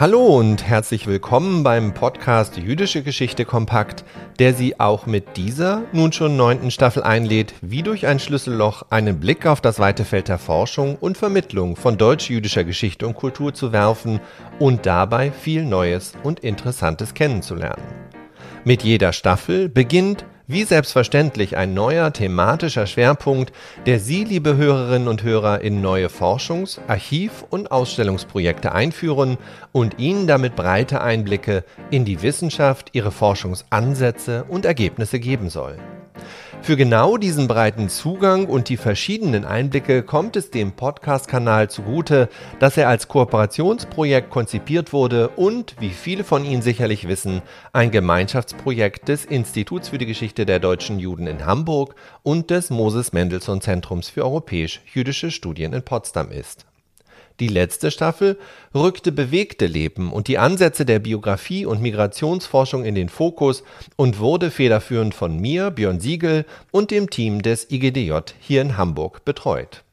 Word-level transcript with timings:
Hallo 0.00 0.38
und 0.38 0.62
herzlich 0.62 1.08
willkommen 1.08 1.64
beim 1.64 1.92
Podcast 1.92 2.56
Jüdische 2.56 3.02
Geschichte 3.02 3.44
Kompakt, 3.44 4.04
der 4.38 4.54
Sie 4.54 4.78
auch 4.78 5.06
mit 5.06 5.36
dieser 5.36 5.82
nun 5.92 6.12
schon 6.12 6.36
neunten 6.36 6.70
Staffel 6.70 7.02
einlädt, 7.02 7.52
wie 7.62 7.82
durch 7.82 8.06
ein 8.06 8.20
Schlüsselloch 8.20 8.84
einen 8.90 9.18
Blick 9.18 9.44
auf 9.44 9.60
das 9.60 9.80
weite 9.80 10.04
Feld 10.04 10.28
der 10.28 10.38
Forschung 10.38 10.94
und 10.94 11.18
Vermittlung 11.18 11.74
von 11.74 11.98
deutsch-jüdischer 11.98 12.62
Geschichte 12.62 13.08
und 13.08 13.14
Kultur 13.14 13.54
zu 13.54 13.72
werfen 13.72 14.20
und 14.60 14.86
dabei 14.86 15.32
viel 15.32 15.64
Neues 15.64 16.12
und 16.22 16.38
Interessantes 16.38 17.12
kennenzulernen. 17.12 17.82
Mit 18.62 18.84
jeder 18.84 19.12
Staffel 19.12 19.68
beginnt 19.68 20.24
wie 20.48 20.64
selbstverständlich 20.64 21.56
ein 21.56 21.74
neuer 21.74 22.12
thematischer 22.12 22.86
Schwerpunkt, 22.86 23.52
der 23.86 24.00
Sie, 24.00 24.24
liebe 24.24 24.56
Hörerinnen 24.56 25.06
und 25.06 25.22
Hörer, 25.22 25.60
in 25.60 25.82
neue 25.82 26.08
Forschungs-, 26.08 26.80
Archiv- 26.88 27.44
und 27.50 27.70
Ausstellungsprojekte 27.70 28.72
einführen 28.72 29.36
und 29.72 29.98
Ihnen 29.98 30.26
damit 30.26 30.56
breite 30.56 31.02
Einblicke 31.02 31.64
in 31.90 32.06
die 32.06 32.22
Wissenschaft, 32.22 32.88
ihre 32.94 33.12
Forschungsansätze 33.12 34.44
und 34.48 34.64
Ergebnisse 34.64 35.20
geben 35.20 35.50
soll. 35.50 35.76
Für 36.62 36.76
genau 36.76 37.16
diesen 37.16 37.48
breiten 37.48 37.88
Zugang 37.88 38.46
und 38.46 38.68
die 38.68 38.76
verschiedenen 38.76 39.46
Einblicke 39.46 40.02
kommt 40.02 40.36
es 40.36 40.50
dem 40.50 40.72
Podcast-Kanal 40.72 41.70
zugute, 41.70 42.28
dass 42.60 42.76
er 42.76 42.88
als 42.88 43.08
Kooperationsprojekt 43.08 44.28
konzipiert 44.28 44.92
wurde 44.92 45.28
und, 45.30 45.76
wie 45.80 45.90
viele 45.90 46.24
von 46.24 46.44
Ihnen 46.44 46.60
sicherlich 46.60 47.08
wissen, 47.08 47.40
ein 47.72 47.90
Gemeinschaftsprojekt 47.90 49.08
des 49.08 49.24
Instituts 49.24 49.88
für 49.88 49.98
die 49.98 50.06
Geschichte 50.06 50.44
der 50.44 50.58
deutschen 50.58 50.98
Juden 50.98 51.26
in 51.26 51.46
Hamburg 51.46 51.94
und 52.22 52.50
des 52.50 52.68
Moses 52.68 53.14
Mendelssohn 53.14 53.62
Zentrums 53.62 54.10
für 54.10 54.24
europäisch-jüdische 54.24 55.30
Studien 55.30 55.72
in 55.72 55.82
Potsdam 55.82 56.30
ist. 56.30 56.67
Die 57.40 57.48
letzte 57.48 57.92
Staffel 57.92 58.36
rückte 58.74 59.12
bewegte 59.12 59.66
Leben 59.66 60.12
und 60.12 60.26
die 60.26 60.38
Ansätze 60.38 60.84
der 60.84 60.98
Biografie 60.98 61.66
und 61.66 61.80
Migrationsforschung 61.80 62.84
in 62.84 62.96
den 62.96 63.08
Fokus 63.08 63.62
und 63.96 64.18
wurde 64.18 64.50
federführend 64.50 65.14
von 65.14 65.38
mir, 65.38 65.70
Björn 65.70 66.00
Siegel 66.00 66.44
und 66.72 66.90
dem 66.90 67.10
Team 67.10 67.42
des 67.42 67.70
IGDJ 67.70 68.32
hier 68.40 68.62
in 68.62 68.76
Hamburg 68.76 69.24
betreut. 69.24 69.84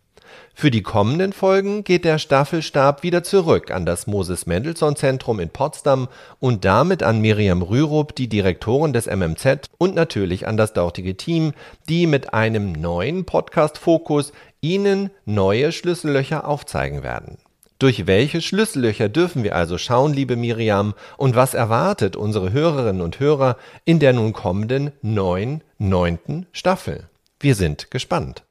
Für 0.57 0.71
die 0.71 0.83
kommenden 0.83 1.33
Folgen 1.33 1.83
geht 1.83 2.05
der 2.05 2.17
Staffelstab 2.17 3.03
wieder 3.03 3.23
zurück 3.23 3.71
an 3.71 3.85
das 3.85 4.07
Moses 4.07 4.45
Mendelssohn 4.45 4.95
Zentrum 4.95 5.41
in 5.41 5.49
Potsdam 5.49 6.07
und 6.39 6.63
damit 6.63 7.03
an 7.03 7.19
Miriam 7.19 7.61
Rürup, 7.61 8.15
die 8.15 8.29
Direktorin 8.29 8.93
des 8.93 9.05
MMZ 9.05 9.69
und 9.77 9.95
natürlich 9.95 10.47
an 10.47 10.55
das 10.55 10.71
dortige 10.71 11.17
Team, 11.17 11.51
die 11.89 12.07
mit 12.07 12.33
einem 12.33 12.71
neuen 12.71 13.25
Podcast 13.25 13.77
Fokus 13.77 14.31
Ihnen 14.61 15.09
neue 15.25 15.73
Schlüssellöcher 15.73 16.47
aufzeigen 16.47 17.03
werden. 17.03 17.37
Durch 17.77 18.07
welche 18.07 18.39
Schlüssellöcher 18.39 19.09
dürfen 19.09 19.43
wir 19.43 19.57
also 19.57 19.77
schauen, 19.77 20.13
liebe 20.13 20.37
Miriam, 20.37 20.93
und 21.17 21.35
was 21.35 21.53
erwartet 21.53 22.15
unsere 22.15 22.53
Hörerinnen 22.53 23.01
und 23.01 23.19
Hörer 23.19 23.57
in 23.83 23.99
der 23.99 24.13
nun 24.13 24.31
kommenden 24.31 24.93
neuen, 25.01 25.65
neunten 25.79 26.45
Staffel? 26.53 27.09
Wir 27.41 27.55
sind 27.55 27.91
gespannt. 27.91 28.44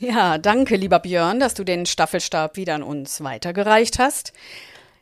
Ja, 0.00 0.38
danke, 0.38 0.76
lieber 0.76 1.00
Björn, 1.00 1.40
dass 1.40 1.54
du 1.54 1.64
den 1.64 1.84
Staffelstab 1.84 2.56
wieder 2.56 2.76
an 2.76 2.84
uns 2.84 3.20
weitergereicht 3.20 3.98
hast. 3.98 4.32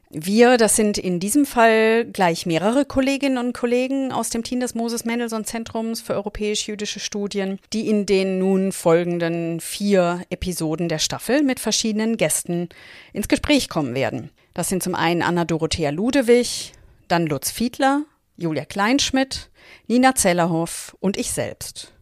Wir, 0.09 0.57
das 0.57 0.75
sind 0.75 0.97
in 0.97 1.21
diesem 1.21 1.45
Fall 1.45 2.07
gleich 2.07 2.47
mehrere 2.47 2.87
Kolleginnen 2.87 3.37
und 3.37 3.53
Kollegen 3.53 4.11
aus 4.11 4.31
dem 4.31 4.43
Team 4.43 4.61
des 4.61 4.75
Moses 4.75 5.05
Mendelssohn 5.05 5.45
Zentrums 5.45 6.01
für 6.01 6.15
europäisch-jüdische 6.15 7.01
Studien, 7.01 7.59
die 7.75 7.91
in 7.91 8.07
den 8.07 8.39
nun 8.39 8.73
folgenden 8.73 9.61
vier 9.61 10.23
Episoden 10.31 10.89
der 10.89 11.01
Staffel 11.01 11.43
mit 11.43 11.61
verschiedenen 11.61 12.17
Gästen 12.17 12.71
ins 13.13 13.29
Gespräch 13.29 13.69
kommen 13.69 13.95
werden. 13.95 14.31
Das 14.55 14.71
sind 14.71 14.83
zum 14.83 14.95
einen 14.95 15.21
Anna 15.21 15.45
Dorothea 15.45 15.91
Ludewig, 15.91 16.73
dann 17.09 17.27
Lutz 17.27 17.51
Fiedler, 17.51 18.05
Julia 18.39 18.65
Kleinschmidt, 18.65 19.51
Nina 19.89 20.15
Zellerhoff 20.15 20.97
und 21.01 21.19
ich 21.19 21.33
selbst. 21.33 21.93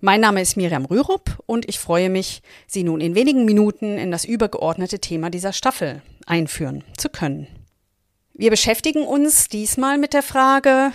Mein 0.00 0.20
Name 0.20 0.40
ist 0.40 0.56
Miriam 0.56 0.84
Rürup 0.84 1.42
und 1.46 1.68
ich 1.68 1.80
freue 1.80 2.08
mich, 2.08 2.40
Sie 2.68 2.84
nun 2.84 3.00
in 3.00 3.16
wenigen 3.16 3.44
Minuten 3.44 3.98
in 3.98 4.12
das 4.12 4.24
übergeordnete 4.24 5.00
Thema 5.00 5.28
dieser 5.28 5.52
Staffel 5.52 6.02
einführen 6.24 6.84
zu 6.96 7.08
können. 7.08 7.48
Wir 8.32 8.50
beschäftigen 8.50 9.04
uns 9.04 9.48
diesmal 9.48 9.98
mit 9.98 10.12
der 10.12 10.22
Frage, 10.22 10.92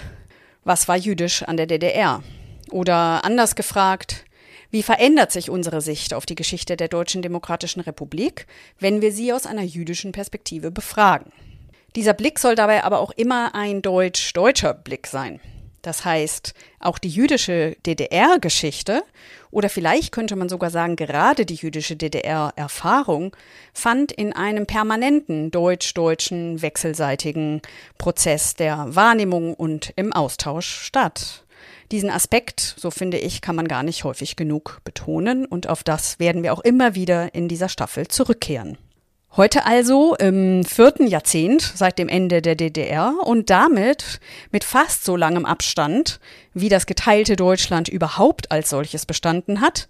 was 0.63 0.87
war 0.87 0.95
jüdisch 0.95 1.43
an 1.43 1.57
der 1.57 1.67
DDR? 1.67 2.23
Oder 2.71 3.25
anders 3.25 3.55
gefragt, 3.55 4.23
wie 4.71 4.83
verändert 4.83 5.33
sich 5.33 5.49
unsere 5.49 5.81
Sicht 5.81 6.13
auf 6.13 6.25
die 6.25 6.35
Geschichte 6.35 6.77
der 6.77 6.87
Deutschen 6.87 7.21
Demokratischen 7.21 7.81
Republik, 7.81 8.47
wenn 8.79 9.01
wir 9.01 9.11
sie 9.11 9.33
aus 9.33 9.45
einer 9.45 9.63
jüdischen 9.63 10.13
Perspektive 10.13 10.71
befragen? 10.71 11.33
Dieser 11.97 12.13
Blick 12.13 12.39
soll 12.39 12.55
dabei 12.55 12.85
aber 12.85 13.01
auch 13.01 13.11
immer 13.11 13.53
ein 13.53 13.81
deutsch-deutscher 13.81 14.73
Blick 14.73 15.07
sein. 15.07 15.41
Das 15.83 16.05
heißt, 16.05 16.53
auch 16.79 16.97
die 16.97 17.09
jüdische 17.09 17.75
DDR-Geschichte 17.85 19.03
oder 19.51 19.69
vielleicht 19.69 20.11
könnte 20.11 20.35
man 20.35 20.49
sogar 20.49 20.71
sagen, 20.71 20.95
gerade 20.95 21.45
die 21.45 21.55
jüdische 21.55 21.95
DDR-Erfahrung 21.95 23.35
fand 23.73 24.11
in 24.11 24.33
einem 24.33 24.65
permanenten 24.65 25.51
deutsch-deutschen 25.51 26.61
wechselseitigen 26.63 27.61
Prozess 27.97 28.55
der 28.55 28.95
Wahrnehmung 28.95 29.53
und 29.53 29.93
im 29.95 30.11
Austausch 30.13 30.67
statt. 30.67 31.43
Diesen 31.91 32.09
Aspekt, 32.09 32.75
so 32.77 32.89
finde 32.89 33.17
ich, 33.17 33.41
kann 33.41 33.55
man 33.55 33.67
gar 33.67 33.83
nicht 33.83 34.05
häufig 34.05 34.37
genug 34.37 34.79
betonen 34.85 35.45
und 35.45 35.67
auf 35.67 35.83
das 35.83 36.17
werden 36.17 36.41
wir 36.43 36.53
auch 36.53 36.61
immer 36.61 36.95
wieder 36.95 37.35
in 37.35 37.47
dieser 37.49 37.69
Staffel 37.69 38.07
zurückkehren. 38.07 38.77
Heute 39.35 39.65
also 39.65 40.15
im 40.17 40.63
vierten 40.63 41.07
Jahrzehnt 41.07 41.63
seit 41.63 41.97
dem 41.97 42.07
Ende 42.07 42.43
der 42.43 42.53
DDR 42.53 43.15
und 43.23 43.49
damit 43.49 44.19
mit 44.51 44.63
fast 44.63 45.03
so 45.05 45.15
langem 45.15 45.43
Abstand, 45.43 46.19
wie 46.53 46.69
das 46.69 46.85
geteilte 46.85 47.35
Deutschland 47.35 47.89
überhaupt 47.89 48.51
als 48.51 48.69
solches 48.69 49.07
bestanden 49.07 49.59
hat, 49.59 49.87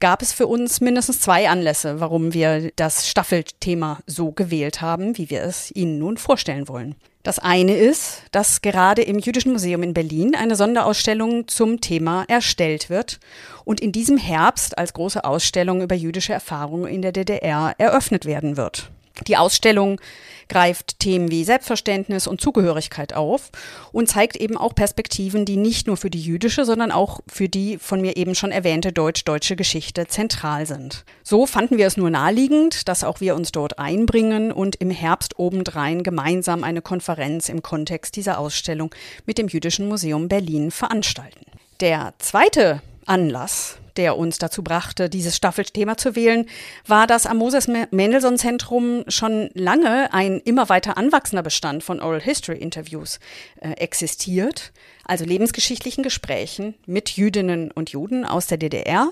gab 0.00 0.22
es 0.22 0.32
für 0.32 0.46
uns 0.46 0.80
mindestens 0.80 1.20
zwei 1.20 1.46
Anlässe, 1.50 2.00
warum 2.00 2.32
wir 2.32 2.70
das 2.76 3.06
Staffelthema 3.06 3.98
so 4.06 4.32
gewählt 4.32 4.80
haben, 4.80 5.18
wie 5.18 5.28
wir 5.28 5.42
es 5.42 5.70
Ihnen 5.76 5.98
nun 5.98 6.16
vorstellen 6.16 6.66
wollen. 6.66 6.94
Das 7.26 7.40
eine 7.40 7.76
ist, 7.76 8.22
dass 8.30 8.62
gerade 8.62 9.02
im 9.02 9.18
Jüdischen 9.18 9.50
Museum 9.50 9.82
in 9.82 9.94
Berlin 9.94 10.36
eine 10.36 10.54
Sonderausstellung 10.54 11.48
zum 11.48 11.80
Thema 11.80 12.24
erstellt 12.28 12.88
wird 12.88 13.18
und 13.64 13.80
in 13.80 13.90
diesem 13.90 14.16
Herbst 14.16 14.78
als 14.78 14.92
große 14.92 15.24
Ausstellung 15.24 15.82
über 15.82 15.96
jüdische 15.96 16.32
Erfahrungen 16.32 16.86
in 16.86 17.02
der 17.02 17.10
DDR 17.10 17.74
eröffnet 17.78 18.26
werden 18.26 18.56
wird. 18.56 18.92
Die 19.26 19.36
Ausstellung 19.36 20.00
greift 20.48 21.00
Themen 21.00 21.30
wie 21.30 21.44
Selbstverständnis 21.44 22.26
und 22.26 22.40
Zugehörigkeit 22.40 23.14
auf 23.14 23.50
und 23.92 24.08
zeigt 24.08 24.36
eben 24.36 24.56
auch 24.56 24.74
Perspektiven, 24.74 25.44
die 25.44 25.56
nicht 25.56 25.86
nur 25.86 25.96
für 25.96 26.10
die 26.10 26.20
jüdische, 26.20 26.64
sondern 26.64 26.92
auch 26.92 27.20
für 27.26 27.48
die 27.48 27.78
von 27.78 28.00
mir 28.00 28.16
eben 28.16 28.34
schon 28.34 28.52
erwähnte 28.52 28.92
deutsch-deutsche 28.92 29.56
Geschichte 29.56 30.06
zentral 30.06 30.66
sind. 30.66 31.04
So 31.22 31.46
fanden 31.46 31.78
wir 31.78 31.86
es 31.86 31.96
nur 31.96 32.10
naheliegend, 32.10 32.88
dass 32.88 33.04
auch 33.04 33.20
wir 33.20 33.34
uns 33.34 33.52
dort 33.52 33.78
einbringen 33.78 34.52
und 34.52 34.76
im 34.76 34.90
Herbst 34.90 35.38
obendrein 35.38 36.02
gemeinsam 36.02 36.62
eine 36.62 36.82
Konferenz 36.82 37.48
im 37.48 37.62
Kontext 37.62 38.16
dieser 38.16 38.38
Ausstellung 38.38 38.94
mit 39.24 39.38
dem 39.38 39.48
Jüdischen 39.48 39.88
Museum 39.88 40.28
Berlin 40.28 40.70
veranstalten. 40.70 41.46
Der 41.80 42.14
zweite 42.18 42.80
Anlass, 43.06 43.78
der 43.96 44.16
uns 44.16 44.38
dazu 44.38 44.62
brachte, 44.62 45.08
dieses 45.08 45.36
Staffelthema 45.36 45.96
zu 45.96 46.14
wählen, 46.14 46.46
war, 46.86 47.06
dass 47.06 47.26
am 47.26 47.38
Moses 47.38 47.68
Mendelssohn 47.90 48.38
Zentrum 48.38 49.04
schon 49.08 49.50
lange 49.54 50.12
ein 50.12 50.40
immer 50.40 50.68
weiter 50.68 50.96
anwachsender 50.98 51.42
Bestand 51.42 51.82
von 51.82 52.00
Oral 52.00 52.20
History 52.20 52.58
Interviews 52.58 53.18
äh, 53.60 53.70
existiert, 53.72 54.72
also 55.04 55.24
lebensgeschichtlichen 55.24 56.02
Gesprächen 56.02 56.74
mit 56.86 57.10
Jüdinnen 57.10 57.70
und 57.70 57.90
Juden 57.90 58.24
aus 58.24 58.46
der 58.46 58.58
DDR, 58.58 59.10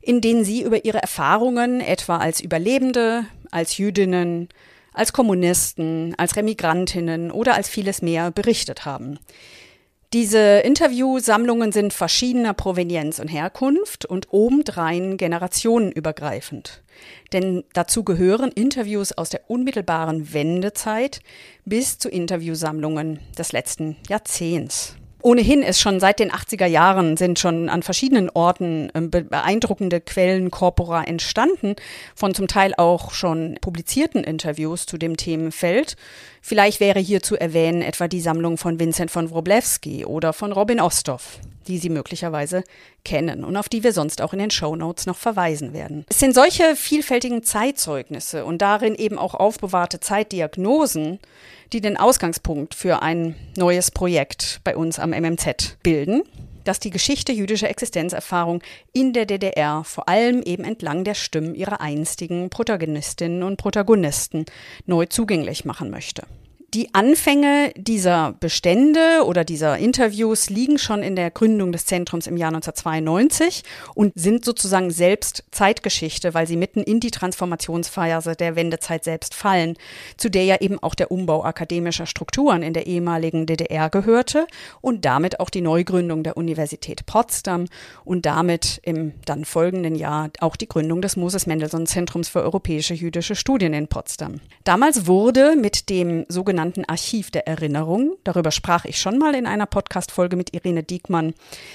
in 0.00 0.20
denen 0.20 0.44
sie 0.44 0.62
über 0.62 0.84
ihre 0.84 1.02
Erfahrungen 1.02 1.80
etwa 1.80 2.18
als 2.18 2.40
Überlebende, 2.40 3.26
als 3.50 3.76
Jüdinnen, 3.78 4.48
als 4.92 5.12
Kommunisten, 5.12 6.14
als 6.16 6.36
Remigrantinnen 6.36 7.30
oder 7.30 7.54
als 7.54 7.68
vieles 7.68 8.00
mehr 8.00 8.30
berichtet 8.30 8.84
haben. 8.84 9.18
Diese 10.14 10.60
Interviewsammlungen 10.60 11.72
sind 11.72 11.92
verschiedener 11.92 12.54
Provenienz 12.54 13.18
und 13.18 13.26
Herkunft 13.26 14.04
und 14.04 14.28
obendrein 14.30 15.16
generationenübergreifend. 15.16 16.84
Denn 17.32 17.64
dazu 17.72 18.04
gehören 18.04 18.52
Interviews 18.52 19.10
aus 19.10 19.30
der 19.30 19.50
unmittelbaren 19.50 20.32
Wendezeit 20.32 21.18
bis 21.64 21.98
zu 21.98 22.08
Interviewsammlungen 22.08 23.18
des 23.36 23.50
letzten 23.50 23.96
Jahrzehnts. 24.08 24.94
Ohnehin 25.24 25.62
ist 25.62 25.80
schon 25.80 26.00
seit 26.00 26.20
den 26.20 26.30
80er 26.30 26.66
Jahren 26.66 27.16
sind 27.16 27.38
schon 27.38 27.70
an 27.70 27.82
verschiedenen 27.82 28.28
Orten 28.28 28.90
ähm, 28.94 29.10
beeindruckende 29.10 30.02
Quellenkorpora 30.02 31.02
entstanden, 31.04 31.76
von 32.14 32.34
zum 32.34 32.46
Teil 32.46 32.74
auch 32.76 33.12
schon 33.12 33.56
publizierten 33.62 34.22
Interviews 34.22 34.84
zu 34.84 34.98
dem 34.98 35.16
Themenfeld. 35.16 35.96
Vielleicht 36.42 36.78
wäre 36.78 37.00
hier 37.00 37.22
zu 37.22 37.36
erwähnen 37.36 37.80
etwa 37.80 38.06
die 38.06 38.20
Sammlung 38.20 38.58
von 38.58 38.78
Vincent 38.78 39.10
von 39.10 39.30
Wroblewski 39.30 40.04
oder 40.04 40.34
von 40.34 40.52
Robin 40.52 40.78
Ostow. 40.78 41.40
Die 41.64 41.78
Sie 41.78 41.88
möglicherweise 41.88 42.64
kennen 43.04 43.44
und 43.44 43.56
auf 43.56 43.68
die 43.68 43.82
wir 43.82 43.92
sonst 43.92 44.22
auch 44.22 44.32
in 44.32 44.38
den 44.38 44.50
Show 44.50 44.76
Notes 44.76 45.06
noch 45.06 45.16
verweisen 45.16 45.72
werden. 45.72 46.04
Es 46.08 46.18
sind 46.18 46.34
solche 46.34 46.76
vielfältigen 46.76 47.42
Zeitzeugnisse 47.42 48.44
und 48.44 48.62
darin 48.62 48.94
eben 48.94 49.18
auch 49.18 49.34
aufbewahrte 49.34 50.00
Zeitdiagnosen, 50.00 51.18
die 51.72 51.80
den 51.80 51.96
Ausgangspunkt 51.96 52.74
für 52.74 53.02
ein 53.02 53.34
neues 53.56 53.90
Projekt 53.90 54.60
bei 54.64 54.76
uns 54.76 54.98
am 54.98 55.10
MMZ 55.10 55.78
bilden 55.82 56.22
dass 56.64 56.80
die 56.80 56.90
Geschichte 56.90 57.32
jüdischer 57.32 57.68
Existenzerfahrung 57.68 58.62
in 58.92 59.12
der 59.12 59.26
DDR 59.26 59.84
vor 59.84 60.08
allem 60.08 60.42
eben 60.42 60.64
entlang 60.64 61.04
der 61.04 61.14
Stimmen 61.14 61.54
ihrer 61.54 61.80
einstigen 61.80 62.50
Protagonistinnen 62.50 63.42
und 63.42 63.58
Protagonisten 63.58 64.46
neu 64.86 65.06
zugänglich 65.06 65.64
machen 65.64 65.90
möchte. 65.90 66.24
Die 66.74 66.92
Anfänge 66.92 67.72
dieser 67.76 68.32
Bestände 68.32 69.22
oder 69.26 69.44
dieser 69.44 69.78
Interviews 69.78 70.50
liegen 70.50 70.76
schon 70.76 71.04
in 71.04 71.14
der 71.14 71.30
Gründung 71.30 71.70
des 71.70 71.86
Zentrums 71.86 72.26
im 72.26 72.36
Jahr 72.36 72.48
1992 72.48 73.62
und 73.94 74.12
sind 74.16 74.44
sozusagen 74.44 74.90
selbst 74.90 75.44
Zeitgeschichte, 75.52 76.34
weil 76.34 76.48
sie 76.48 76.56
mitten 76.56 76.82
in 76.82 76.98
die 76.98 77.12
Transformationsphase 77.12 78.34
der 78.34 78.56
Wendezeit 78.56 79.04
selbst 79.04 79.34
fallen, 79.34 79.76
zu 80.16 80.28
der 80.28 80.46
ja 80.46 80.60
eben 80.60 80.82
auch 80.82 80.96
der 80.96 81.12
Umbau 81.12 81.44
akademischer 81.44 82.06
Strukturen 82.06 82.64
in 82.64 82.72
der 82.72 82.88
ehemaligen 82.88 83.46
DDR 83.46 83.88
gehörte 83.88 84.48
und 84.80 85.04
damit 85.04 85.38
auch 85.38 85.50
die 85.50 85.60
Neugründung 85.60 86.24
der 86.24 86.36
Universität 86.36 87.06
Potsdam 87.06 87.66
und 88.04 88.26
damit 88.26 88.80
im 88.82 89.12
dann 89.26 89.44
folgenden 89.44 89.94
Jahr 89.94 90.30
auch 90.40 90.56
die 90.56 90.68
Gründung 90.68 91.02
des 91.02 91.16
Moses 91.16 91.46
Mendelssohn 91.46 91.86
Zentrums 91.86 92.28
für 92.28 92.42
europäische 92.42 92.94
jüdische 92.94 93.36
Studien 93.36 93.74
in 93.74 93.86
Potsdam. 93.86 94.40
Damals 94.64 95.06
wurde 95.06 95.54
mit 95.54 95.88
dem 95.88 96.26
sogenannten 96.28 96.63
sogenannten 96.64 96.84
Archiv 96.86 97.30
der 97.30 97.46
Erinnerung. 97.46 98.16
Darüber 98.24 98.50
sprach 98.50 98.86
ich 98.86 98.98
schon 98.98 99.18
mal 99.18 99.34
in 99.34 99.46
einer 99.46 99.66
Podcast-Folge 99.66 100.34
mit 100.36 100.54
Irene 100.54 100.82
Diekmann. 100.82 101.34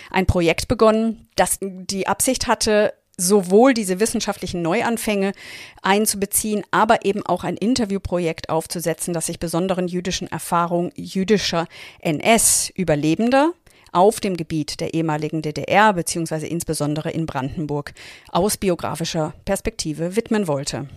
Ein 0.10 0.26
Projekt 0.26 0.68
begonnen, 0.68 1.28
das 1.36 1.60
die 1.62 2.08
Absicht 2.08 2.48
hatte, 2.48 2.94
sowohl 3.16 3.76
diese 3.76 4.00
wissenschaftlichen 4.00 4.64
Neuanfänge 4.64 5.34
einzubeziehen, 5.84 6.64
aber 6.72 7.06
eben 7.06 7.24
auch 7.24 7.44
ein 7.44 7.58
Interviewprojekt 7.58 8.50
aufzusetzen, 8.50 9.14
das 9.14 9.28
sich 9.28 9.40
besonderen 9.40 9.88
jüdischen 9.88 10.28
Erfahrungen 10.28 10.92
jüdischer 10.96 11.68
NS-Überlebender 12.00 13.54
auf 13.92 14.20
dem 14.20 14.38
Gebiet 14.38 14.80
der 14.80 14.94
ehemaligen 14.94 15.42
DDR 15.42 15.94
beziehungsweise 15.94 16.48
insbesondere 16.48 17.12
in 17.12 17.26
Brandenburg 17.26 17.94
aus 18.30 18.58
biografischer 18.58 19.34
Perspektive 19.46 20.16
widmen 20.16 20.48
wollte. 20.48 20.88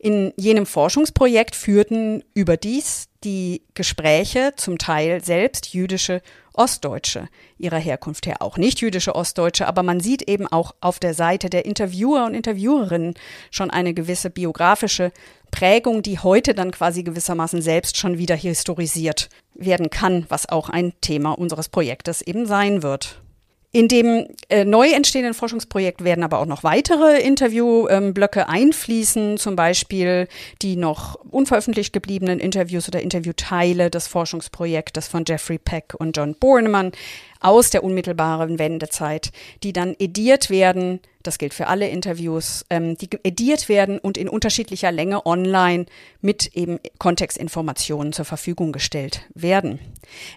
In 0.00 0.32
jenem 0.36 0.66
Forschungsprojekt 0.66 1.54
führten 1.56 2.22
überdies 2.34 3.08
die 3.24 3.62
Gespräche 3.74 4.52
zum 4.56 4.78
Teil 4.78 5.24
selbst 5.24 5.74
jüdische 5.74 6.22
Ostdeutsche 6.58 7.28
ihrer 7.56 7.78
Herkunft 7.78 8.26
her, 8.26 8.42
auch 8.42 8.56
nicht 8.56 8.80
jüdische 8.80 9.14
Ostdeutsche, 9.14 9.66
aber 9.68 9.82
man 9.82 10.00
sieht 10.00 10.28
eben 10.28 10.46
auch 10.46 10.74
auf 10.80 10.98
der 10.98 11.14
Seite 11.14 11.48
der 11.48 11.64
Interviewer 11.64 12.26
und 12.26 12.34
Interviewerinnen 12.34 13.14
schon 13.50 13.70
eine 13.70 13.94
gewisse 13.94 14.30
biografische 14.30 15.12
Prägung, 15.50 16.02
die 16.02 16.18
heute 16.18 16.54
dann 16.54 16.70
quasi 16.70 17.02
gewissermaßen 17.02 17.62
selbst 17.62 17.96
schon 17.96 18.18
wieder 18.18 18.36
historisiert 18.36 19.28
werden 19.54 19.90
kann, 19.90 20.26
was 20.28 20.48
auch 20.48 20.68
ein 20.68 20.92
Thema 21.00 21.32
unseres 21.32 21.68
Projektes 21.68 22.22
eben 22.22 22.46
sein 22.46 22.82
wird. 22.82 23.22
In 23.70 23.86
dem 23.86 24.26
äh, 24.48 24.64
neu 24.64 24.88
entstehenden 24.88 25.34
Forschungsprojekt 25.34 26.02
werden 26.02 26.24
aber 26.24 26.38
auch 26.38 26.46
noch 26.46 26.64
weitere 26.64 27.20
Interviewblöcke 27.20 28.40
ähm, 28.40 28.46
einfließen, 28.48 29.36
zum 29.36 29.56
Beispiel 29.56 30.26
die 30.62 30.76
noch 30.76 31.16
unveröffentlicht 31.30 31.92
gebliebenen 31.92 32.40
Interviews 32.40 32.88
oder 32.88 33.02
Interviewteile 33.02 33.90
des 33.90 34.06
Forschungsprojektes 34.06 35.08
von 35.08 35.24
Jeffrey 35.28 35.58
Peck 35.58 35.94
und 35.98 36.16
John 36.16 36.34
Bornemann 36.34 36.92
aus 37.40 37.68
der 37.68 37.84
unmittelbaren 37.84 38.58
Wendezeit, 38.58 39.32
die 39.62 39.74
dann 39.74 39.94
ediert 39.98 40.48
werden, 40.48 41.00
das 41.28 41.36
gilt 41.38 41.52
für 41.52 41.66
alle 41.66 41.88
Interviews, 41.88 42.64
ähm, 42.70 42.96
die 42.96 43.10
ediert 43.22 43.68
werden 43.68 43.98
und 43.98 44.16
in 44.16 44.30
unterschiedlicher 44.30 44.90
Länge 44.90 45.26
online 45.26 45.84
mit 46.22 46.56
eben 46.56 46.80
Kontextinformationen 46.98 48.14
zur 48.14 48.24
Verfügung 48.24 48.72
gestellt 48.72 49.20
werden. 49.34 49.78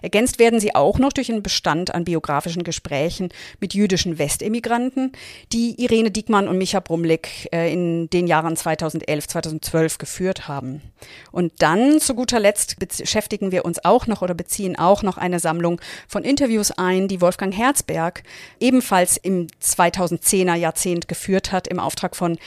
Ergänzt 0.02 0.38
werden 0.38 0.60
sie 0.60 0.74
auch 0.74 0.98
noch 0.98 1.14
durch 1.14 1.30
einen 1.30 1.42
Bestand 1.42 1.94
an 1.94 2.04
biografischen 2.04 2.62
Gesprächen 2.62 3.30
mit 3.58 3.72
jüdischen 3.72 4.18
Westemigranten, 4.18 5.12
die 5.50 5.82
Irene 5.82 6.10
Diekmann 6.10 6.46
und 6.46 6.58
Micha 6.58 6.80
Brumlik 6.80 7.48
äh, 7.52 7.72
in 7.72 8.10
den 8.10 8.26
Jahren 8.26 8.54
2011, 8.54 9.28
2012 9.28 9.96
geführt 9.96 10.46
haben. 10.46 10.82
Und 11.30 11.54
dann 11.60 12.00
zu 12.00 12.14
guter 12.14 12.38
Letzt 12.38 12.78
beschäftigen 12.78 13.50
wir 13.50 13.64
uns 13.64 13.82
auch 13.82 14.06
noch 14.06 14.20
oder 14.20 14.34
beziehen 14.34 14.78
auch 14.78 15.02
noch 15.02 15.16
eine 15.16 15.40
Sammlung 15.40 15.80
von 16.06 16.22
Interviews 16.22 16.70
ein, 16.70 17.08
die 17.08 17.22
Wolfgang 17.22 17.56
Herzberg 17.56 18.22
ebenfalls 18.60 19.16
im 19.16 19.46
2010er 19.62 20.54
Jahrzehnt 20.54 20.81
geführt 21.08 21.52
hat 21.52 21.68
im 21.68 21.78
Auftrag 21.78 22.16
von 22.16 22.38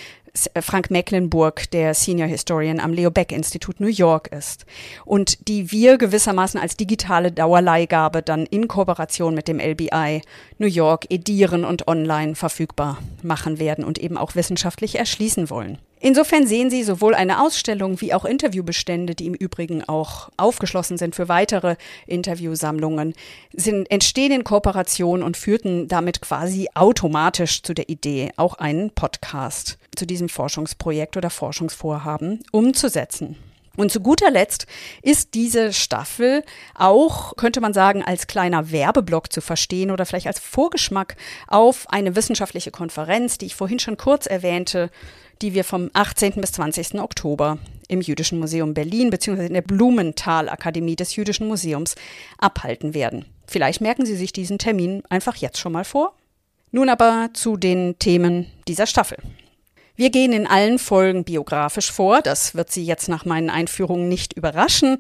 äh, 0.54 0.62
Frank 0.62 0.92
Mecklenburg, 0.92 1.70
der 1.72 1.94
Senior 1.94 2.28
Historian 2.28 2.80
am 2.80 2.94
Leo 2.94 3.12
Beck 3.12 3.32
Institut 3.32 3.80
New 3.80 3.88
York 3.88 4.28
ist 4.28 4.66
und 5.06 5.48
die 5.48 5.72
wir 5.72 5.98
gewissermaßen 5.98 6.60
als 6.60 6.78
digitale 6.78 7.32
Dauerleihgabe 7.32 8.22
dann 8.22 8.46
in 8.46 8.68
Kooperation 8.68 9.34
mit 9.34 9.48
dem 9.48 9.60
LBI 9.60 10.22
New 10.58 10.68
York 10.68 11.06
edieren 11.10 11.66
und 11.66 11.88
online 11.88 12.36
verfügbar 12.36 13.00
machen 13.22 13.60
werden 13.60 13.84
und 13.84 13.98
eben 13.98 14.18
auch 14.18 14.36
wissenschaftlich 14.36 14.98
erschließen 14.98 15.50
wollen. 15.50 15.78
Insofern 16.00 16.46
sehen 16.46 16.70
Sie 16.70 16.84
sowohl 16.84 17.16
eine 17.16 17.42
Ausstellung 17.42 18.02
wie 18.02 18.14
auch 18.14 18.26
Interviewbestände, 18.26 19.16
die 19.16 19.28
im 19.28 19.34
Übrigen 19.34 19.84
auch 19.84 20.30
aufgeschlossen 20.38 20.98
sind 20.98 21.16
für 21.16 21.30
weitere 21.30 21.78
Interviewsammlungen, 22.06 23.14
sind, 23.54 23.90
entstehen 23.90 24.32
in 24.32 24.44
Kooperation 24.44 25.24
und 25.24 25.38
führten 25.38 25.88
damit 25.88 26.22
quasi 26.22 26.68
automatisch 26.74 27.64
zu 27.64 27.74
der 27.74 27.90
Idee, 27.90 28.32
auch 28.36 28.56
einen 28.56 28.92
Podcast 28.92 29.78
zu 29.96 30.06
diesem 30.06 30.30
Forschungsprojekt 30.30 31.18
oder 31.18 31.30
Forschungsvorhaben 31.30 32.40
umzusetzen. 32.52 33.38
Und 33.76 33.92
zu 33.92 34.00
guter 34.00 34.32
Letzt 34.32 34.68
ist 35.02 35.34
diese 35.34 35.74
Staffel 35.74 36.44
auch, 36.74 37.36
könnte 37.36 37.62
man 37.62 37.74
sagen, 37.74 38.04
als 38.04 38.28
kleiner 38.28 38.72
Werbeblock 38.72 39.32
zu 39.32 39.42
verstehen 39.42 39.92
oder 39.92 40.06
vielleicht 40.06 40.28
als 40.28 40.40
Vorgeschmack 40.40 41.16
auf 41.48 41.86
eine 41.90 42.16
wissenschaftliche 42.16 42.72
Konferenz, 42.72 43.38
die 43.38 43.48
ich 43.48 43.56
vorhin 43.56 43.80
schon 43.80 43.98
kurz 43.98 44.26
erwähnte, 44.26 44.90
die 45.42 45.54
wir 45.54 45.64
vom 45.64 45.90
18. 45.94 46.34
bis 46.36 46.54
20. 46.54 46.96
Oktober 46.96 47.58
im 47.88 48.02
Jüdischen 48.02 48.40
Museum 48.40 48.74
Berlin 48.74 49.10
bzw. 49.10 49.46
in 49.46 49.54
der 49.54 49.62
Blumenthal 49.62 50.50
Akademie 50.50 50.96
des 50.96 51.16
Jüdischen 51.16 51.48
Museums 51.48 51.96
abhalten 52.38 52.94
werden. 52.94 53.26
Vielleicht 53.48 53.82
merken 53.82 54.06
Sie 54.06 54.16
sich 54.16 54.34
diesen 54.34 54.58
Termin 54.58 55.04
einfach 55.10 55.36
jetzt 55.36 55.60
schon 55.60 55.74
mal 55.74 55.86
vor. 55.86 56.14
Nun 56.72 56.90
aber 56.90 57.30
zu 57.34 57.58
den 57.58 58.00
Themen 58.00 58.48
dieser 58.68 58.88
Staffel. 58.88 59.18
Wir 59.96 60.10
gehen 60.10 60.34
in 60.34 60.46
allen 60.46 60.78
Folgen 60.78 61.24
biografisch 61.24 61.92
vor, 61.92 62.22
das 62.22 62.54
wird 62.54 62.70
Sie 62.70 62.84
jetzt 62.84 63.08
nach 63.08 63.24
meinen 63.24 63.50
Einführungen 63.50 64.10
nicht 64.10 64.34
überraschen, 64.34 64.98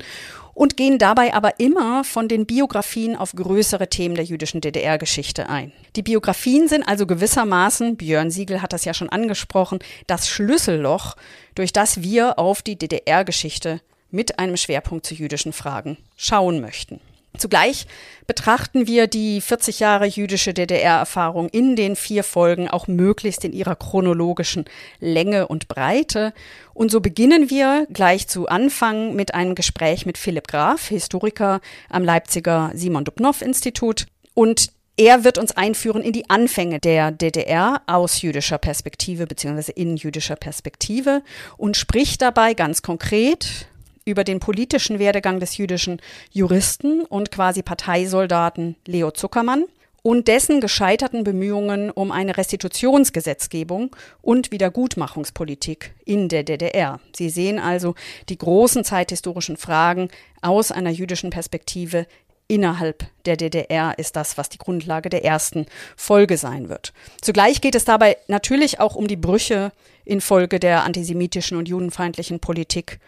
und 0.54 0.78
gehen 0.78 0.98
dabei 0.98 1.34
aber 1.34 1.60
immer 1.60 2.06
von 2.06 2.30
den 2.30 2.46
Biografien 2.46 3.18
auf 3.18 3.34
größere 3.34 3.90
Themen 3.90 4.16
der 4.16 4.24
jüdischen 4.24 4.62
DDR-Geschichte 4.62 5.50
ein. 5.50 5.74
Die 5.98 6.02
Biografien 6.02 6.70
sind 6.70 6.88
also 6.88 7.06
gewissermaßen, 7.06 7.98
Björn 7.98 8.32
Siegel 8.32 8.62
hat 8.62 8.72
das 8.72 8.86
ja 8.86 8.94
schon 8.94 9.10
angesprochen, 9.10 9.80
das 10.08 10.30
Schlüsselloch, 10.30 11.18
durch 11.56 11.74
das 11.74 12.02
wir 12.02 12.40
auf 12.40 12.62
die 12.62 12.78
DDR-Geschichte 12.78 13.82
mit 14.12 14.40
einem 14.40 14.56
Schwerpunkt 14.56 15.06
zu 15.06 15.14
jüdischen 15.14 15.52
Fragen 15.52 15.98
schauen 16.16 16.62
möchten. 16.62 17.02
Zugleich 17.38 17.88
betrachten 18.27 18.88
wir 18.88 19.08
die 19.08 19.42
40 19.42 19.80
Jahre 19.80 20.06
jüdische 20.06 20.54
DDR-Erfahrung 20.54 21.50
in 21.50 21.75
den 21.75 21.96
vier 21.96 22.24
Folgen 22.24 22.68
auch 22.68 22.88
möglichst 22.88 23.46
in 23.46 23.54
ihrer 23.54 23.75
chronologischen 23.75 24.65
Länge 25.00 25.48
und 25.48 25.68
Breite. 25.68 26.34
Und 26.74 26.92
so 26.92 27.01
beginnen 27.01 27.50
wir 27.50 27.88
gleich 27.92 28.27
zu 28.27 28.48
Anfang 28.48 29.15
mit 29.15 29.34
einem 29.34 29.56
Gespräch 29.56 30.06
mit 30.06 30.18
Philipp 30.18 30.48
Graf, 30.48 30.88
Historiker 30.88 31.62
am 31.89 32.04
Leipziger 32.04 32.72
Simon 32.74 33.06
Dubnow-Institut. 33.06 34.08
Und 34.34 34.72
er 34.98 35.25
wird 35.25 35.38
uns 35.38 35.51
einführen 35.51 36.01
in 36.01 36.13
die 36.13 36.30
Anfänge 36.30 36.80
der 36.80 37.12
DDR 37.12 37.82
aus 37.86 38.22
jüdischer 38.22 38.58
Perspektive 38.58 39.27
bzw. 39.27 39.74
in 39.74 39.98
jüdischer 39.98 40.38
Perspektive 40.38 41.22
und 41.58 41.75
spricht 41.75 42.22
dabei 42.22 42.54
ganz 42.54 42.82
konkret 42.82 43.68
über 44.06 44.24
den 44.24 44.40
politischen 44.40 45.00
Werdegang 45.00 45.40
des 45.40 45.58
jüdischen 45.58 46.00
Juristen 46.32 47.02
und 47.02 47.32
quasi 47.32 47.64
Parteisoldaten 47.64 48.76
Leo 48.86 49.12
Zuckermann 49.12 49.66
und 50.04 50.28
dessen 50.28 50.62
gescheiterten 50.62 51.24
Bemühungen 51.24 51.90
um 51.90 52.12
eine 52.12 52.38
Restitutionsgesetzgebung 52.38 53.96
und 54.22 54.52
Wiedergutmachungspolitik 54.52 55.96
in 56.06 56.30
der 56.30 56.44
DDR. 56.44 57.00
Sie 57.16 57.32
sehen 57.32 57.58
also 57.58 57.96
die 58.30 58.38
großen 58.38 58.84
zeithistorischen 58.84 59.58
Fragen 59.58 60.10
aus 60.44 60.72
einer 60.72 60.92
jüdischen 60.92 61.32
Perspektive 61.32 62.06
innerhalb 62.48 63.06
der 63.26 63.38
DDR 63.38 63.98
ist 63.98 64.16
das, 64.16 64.38
was 64.38 64.50
die 64.50 64.60
Grundlage 64.60 65.10
der 65.10 65.26
ersten 65.26 65.66
Folge 65.96 66.38
sein 66.38 66.70
wird. 66.70 66.94
Zugleich 67.20 67.60
geht 67.60 67.74
es 67.74 67.86
dabei 67.86 68.18
natürlich 68.28 68.80
auch 68.80 68.96
um 68.96 69.08
die 69.08 69.16
Brüche 69.16 69.72
infolge 70.04 70.60
der 70.60 70.84
antisemitischen 70.84 71.58
und 71.58 71.68
judenfeindlichen 71.68 72.40
Politik 72.40 73.00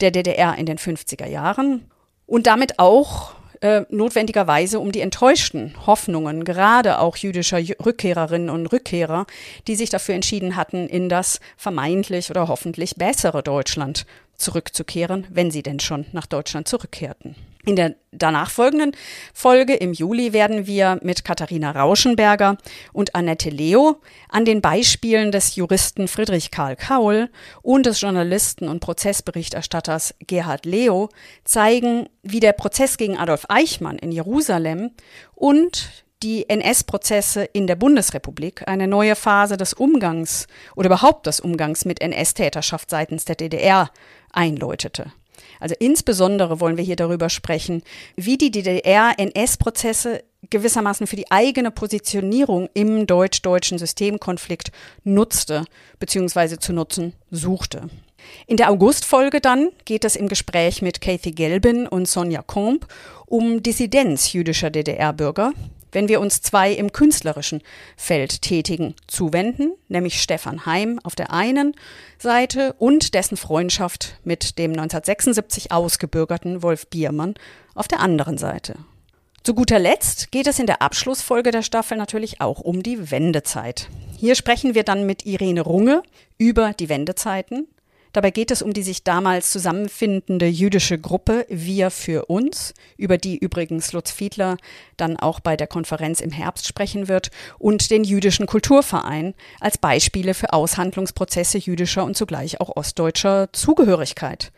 der 0.00 0.10
DDR 0.10 0.56
in 0.56 0.66
den 0.66 0.78
50er 0.78 1.26
Jahren 1.26 1.90
und 2.26 2.46
damit 2.46 2.78
auch 2.78 3.34
äh, 3.60 3.86
notwendigerweise 3.88 4.78
um 4.78 4.92
die 4.92 5.00
enttäuschten 5.00 5.74
Hoffnungen, 5.86 6.44
gerade 6.44 6.98
auch 6.98 7.16
jüdischer 7.16 7.58
Rückkehrerinnen 7.84 8.50
und 8.50 8.66
Rückkehrer, 8.66 9.26
die 9.66 9.76
sich 9.76 9.90
dafür 9.90 10.14
entschieden 10.14 10.56
hatten, 10.56 10.88
in 10.88 11.08
das 11.08 11.40
vermeintlich 11.56 12.30
oder 12.30 12.48
hoffentlich 12.48 12.96
bessere 12.96 13.42
Deutschland 13.42 14.06
zurückzukehren, 14.36 15.26
wenn 15.30 15.50
sie 15.50 15.62
denn 15.62 15.80
schon 15.80 16.06
nach 16.12 16.26
Deutschland 16.26 16.68
zurückkehrten. 16.68 17.36
In 17.66 17.76
der 17.76 17.94
danach 18.12 18.50
folgenden 18.50 18.92
Folge 19.32 19.74
im 19.74 19.94
Juli 19.94 20.32
werden 20.34 20.66
wir 20.66 20.98
mit 21.02 21.24
Katharina 21.24 21.70
Rauschenberger 21.70 22.58
und 22.92 23.14
Annette 23.14 23.48
Leo 23.48 24.00
an 24.28 24.44
den 24.44 24.60
Beispielen 24.60 25.32
des 25.32 25.56
Juristen 25.56 26.06
Friedrich 26.06 26.50
Karl 26.50 26.76
Kaul 26.76 27.30
und 27.62 27.86
des 27.86 28.02
Journalisten 28.02 28.68
und 28.68 28.80
Prozessberichterstatters 28.80 30.14
Gerhard 30.26 30.66
Leo 30.66 31.08
zeigen, 31.44 32.08
wie 32.22 32.40
der 32.40 32.52
Prozess 32.52 32.98
gegen 32.98 33.16
Adolf 33.16 33.46
Eichmann 33.48 33.98
in 33.98 34.12
Jerusalem 34.12 34.90
und 35.34 36.04
die 36.22 36.48
NS-Prozesse 36.48 37.44
in 37.44 37.66
der 37.66 37.76
Bundesrepublik 37.76 38.68
eine 38.68 38.86
neue 38.86 39.16
Phase 39.16 39.56
des 39.56 39.74
Umgangs 39.74 40.46
oder 40.76 40.86
überhaupt 40.86 41.26
des 41.26 41.40
Umgangs 41.40 41.84
mit 41.84 42.00
NS-Täterschaft 42.00 42.90
seitens 42.90 43.24
der 43.24 43.36
DDR 43.36 43.90
einläutete. 44.32 45.12
Also 45.60 45.74
insbesondere 45.78 46.60
wollen 46.60 46.76
wir 46.76 46.84
hier 46.84 46.96
darüber 46.96 47.28
sprechen, 47.28 47.82
wie 48.16 48.38
die 48.38 48.50
DDR-NS-Prozesse 48.50 50.22
gewissermaßen 50.50 51.06
für 51.06 51.16
die 51.16 51.30
eigene 51.30 51.70
Positionierung 51.70 52.68
im 52.74 53.06
deutsch-deutschen 53.06 53.78
Systemkonflikt 53.78 54.72
nutzte 55.04 55.64
bzw. 55.98 56.58
zu 56.58 56.72
nutzen 56.72 57.14
suchte. 57.30 57.88
In 58.46 58.56
der 58.56 58.70
Augustfolge 58.70 59.40
dann 59.40 59.70
geht 59.84 60.04
es 60.04 60.16
im 60.16 60.28
Gespräch 60.28 60.82
mit 60.82 61.00
Kathy 61.00 61.32
Gelbin 61.32 61.86
und 61.86 62.08
Sonja 62.08 62.42
Combe 62.42 62.86
um 63.26 63.62
Dissidenz 63.62 64.32
jüdischer 64.32 64.70
DDR-Bürger, 64.70 65.52
wenn 65.94 66.08
wir 66.08 66.20
uns 66.20 66.42
zwei 66.42 66.72
im 66.72 66.92
künstlerischen 66.92 67.62
Feld 67.96 68.42
tätigen 68.42 68.94
zuwenden, 69.06 69.72
nämlich 69.88 70.20
Stefan 70.20 70.66
Heim 70.66 71.00
auf 71.02 71.14
der 71.14 71.32
einen 71.32 71.74
Seite 72.18 72.74
und 72.78 73.14
dessen 73.14 73.36
Freundschaft 73.36 74.18
mit 74.24 74.58
dem 74.58 74.72
1976 74.72 75.72
ausgebürgerten 75.72 76.62
Wolf 76.62 76.88
Biermann 76.88 77.34
auf 77.74 77.88
der 77.88 78.00
anderen 78.00 78.36
Seite. 78.38 78.74
Zu 79.44 79.54
guter 79.54 79.78
Letzt 79.78 80.32
geht 80.32 80.46
es 80.46 80.58
in 80.58 80.66
der 80.66 80.80
Abschlussfolge 80.80 81.50
der 81.50 81.62
Staffel 81.62 81.98
natürlich 81.98 82.40
auch 82.40 82.60
um 82.60 82.82
die 82.82 83.10
Wendezeit. 83.10 83.88
Hier 84.16 84.36
sprechen 84.36 84.74
wir 84.74 84.84
dann 84.84 85.04
mit 85.04 85.26
Irene 85.26 85.60
Runge 85.60 86.02
über 86.38 86.72
die 86.72 86.88
Wendezeiten, 86.88 87.68
Dabei 88.14 88.30
geht 88.30 88.52
es 88.52 88.62
um 88.62 88.72
die 88.72 88.84
sich 88.84 89.02
damals 89.02 89.50
zusammenfindende 89.50 90.46
jüdische 90.46 91.00
Gruppe 91.00 91.46
Wir 91.48 91.90
für 91.90 92.26
uns, 92.26 92.72
über 92.96 93.18
die 93.18 93.36
übrigens 93.36 93.92
Lutz 93.92 94.12
Fiedler 94.12 94.56
dann 94.96 95.16
auch 95.16 95.40
bei 95.40 95.56
der 95.56 95.66
Konferenz 95.66 96.20
im 96.20 96.30
Herbst 96.30 96.68
sprechen 96.68 97.08
wird, 97.08 97.32
und 97.58 97.90
den 97.90 98.04
jüdischen 98.04 98.46
Kulturverein 98.46 99.34
als 99.58 99.78
Beispiele 99.78 100.34
für 100.34 100.52
Aushandlungsprozesse 100.52 101.58
jüdischer 101.58 102.04
und 102.04 102.16
zugleich 102.16 102.60
auch 102.60 102.76
ostdeutscher 102.76 103.52
Zugehörigkeit. 103.52 104.52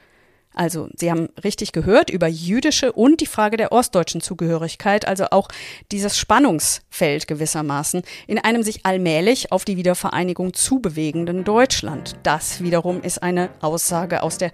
Also, 0.56 0.88
Sie 0.96 1.10
haben 1.10 1.28
richtig 1.44 1.72
gehört 1.72 2.08
über 2.08 2.26
jüdische 2.26 2.90
und 2.90 3.20
die 3.20 3.26
Frage 3.26 3.58
der 3.58 3.72
ostdeutschen 3.72 4.22
Zugehörigkeit, 4.22 5.06
also 5.06 5.26
auch 5.30 5.48
dieses 5.92 6.16
Spannungsfeld 6.16 7.28
gewissermaßen 7.28 8.02
in 8.26 8.38
einem 8.38 8.62
sich 8.62 8.86
allmählich 8.86 9.52
auf 9.52 9.66
die 9.66 9.76
Wiedervereinigung 9.76 10.54
zubewegenden 10.54 11.44
Deutschland. 11.44 12.14
Das 12.22 12.62
wiederum 12.62 13.02
ist 13.02 13.22
eine 13.22 13.50
Aussage 13.60 14.22
aus 14.22 14.38
der 14.38 14.50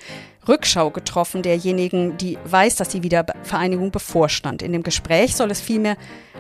Rückschau 0.49 0.91
getroffen 0.91 1.43
derjenigen, 1.43 2.17
die 2.17 2.37
weiß, 2.47 2.75
dass 2.75 2.89
die 2.89 3.05
Wiedervereinigung 3.05 3.93
bevorstand. 3.93 4.63
In 4.63 4.73
dem 4.73 4.83
Gespräch 4.83 5.37
soll 5.37 5.53
es 5.53 5.61
vielmehr 5.61 5.97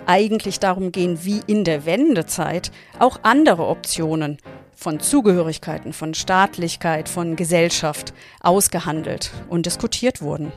eigentlich 0.06 0.58
darum 0.58 0.90
gehen, 0.90 1.20
wie 1.22 1.40
in 1.46 1.62
der 1.62 1.86
Wendezeit 1.86 2.72
auch 2.98 3.20
andere 3.22 3.68
Optionen 3.68 4.38
von 4.82 5.00
Zugehörigkeiten, 5.00 5.92
von 5.92 6.12
Staatlichkeit, 6.12 7.08
von 7.08 7.36
Gesellschaft 7.36 8.12
ausgehandelt 8.40 9.30
und 9.48 9.64
diskutiert 9.64 10.20
wurden. 10.20 10.52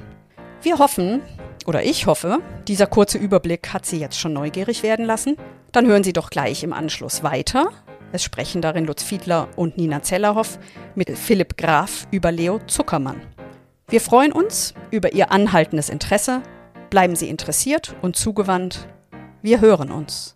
Wir 0.64 0.80
hoffen, 0.80 1.22
oder 1.68 1.84
ich 1.84 2.08
hoffe, 2.08 2.40
dieser 2.68 2.88
kurze 2.88 3.20
Überblick 3.20 3.72
hat 3.72 3.86
Sie 3.86 4.00
jetzt 4.00 4.20
schon 4.20 4.34
neugierig 4.34 4.82
werden 4.82 5.06
lassen. 5.06 5.38
Dann 5.72 5.86
hören 5.86 6.04
Sie 6.04 6.14
doch 6.14 6.32
gleich 6.32 6.64
im 6.64 6.74
Anschluss 6.74 7.22
weiter. 7.22 7.70
Es 8.12 8.24
sprechen 8.24 8.62
darin 8.62 8.86
Lutz 8.86 9.04
Fiedler 9.04 9.48
und 9.56 9.78
Nina 9.78 10.02
Zellerhoff 10.02 10.58
mit 10.96 11.16
Philipp 11.18 11.56
Graf 11.56 12.08
über 12.10 12.32
Leo 12.32 12.60
Zuckermann. 12.66 13.22
Wir 13.90 14.02
freuen 14.02 14.32
uns 14.32 14.74
über 14.90 15.14
Ihr 15.14 15.32
anhaltendes 15.32 15.90
Interesse. 15.90 16.42
Bleiben 16.90 17.16
Sie 17.16 17.30
interessiert 17.30 17.96
und 18.02 18.16
zugewandt. 18.16 18.88
Wir 19.44 19.62
hören 19.62 19.92
uns. 19.92 20.36